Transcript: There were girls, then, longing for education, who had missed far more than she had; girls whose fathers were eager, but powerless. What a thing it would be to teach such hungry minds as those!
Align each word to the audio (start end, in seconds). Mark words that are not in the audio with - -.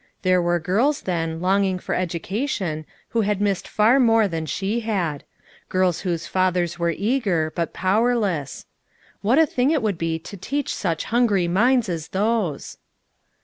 There 0.23 0.41
were 0.41 0.59
girls, 0.59 1.01
then, 1.01 1.41
longing 1.41 1.77
for 1.77 1.93
education, 1.93 2.87
who 3.09 3.21
had 3.21 3.39
missed 3.39 3.67
far 3.67 3.99
more 3.99 4.27
than 4.27 4.47
she 4.47 4.79
had; 4.79 5.23
girls 5.69 5.99
whose 5.99 6.25
fathers 6.25 6.79
were 6.79 6.89
eager, 6.89 7.53
but 7.55 7.71
powerless. 7.71 8.65
What 9.21 9.37
a 9.37 9.45
thing 9.45 9.69
it 9.69 9.83
would 9.83 9.99
be 9.99 10.17
to 10.17 10.35
teach 10.35 10.73
such 10.73 11.03
hungry 11.13 11.47
minds 11.47 11.87
as 11.87 12.07
those! 12.07 12.79